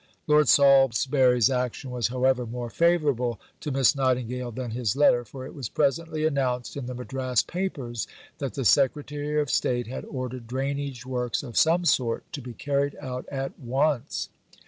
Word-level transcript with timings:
Lord 0.25 0.47
Salisbury's 0.49 1.51
action 1.51 1.91
was, 1.91 2.07
however, 2.07 2.47
more 2.47 2.71
favourable 2.71 3.39
to 3.59 3.69
Miss 3.69 3.95
Nightingale 3.95 4.49
than 4.49 4.71
his 4.71 4.95
letter, 4.95 5.23
for 5.23 5.45
it 5.45 5.53
was 5.53 5.69
presently 5.69 6.25
announced 6.25 6.75
in 6.75 6.87
the 6.87 6.95
Madras 6.95 7.43
papers 7.43 8.07
that 8.39 8.55
the 8.55 8.65
Secretary 8.65 9.39
of 9.39 9.51
State 9.51 9.85
had 9.85 10.05
ordered 10.05 10.47
drainage 10.47 11.05
works 11.05 11.43
of 11.43 11.55
some 11.55 11.85
sort 11.85 12.23
to 12.33 12.41
be 12.41 12.53
carried 12.53 12.95
out 12.99 13.27
at 13.29 13.59
once. 13.59 14.29